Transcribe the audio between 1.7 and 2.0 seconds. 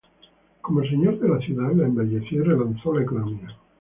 la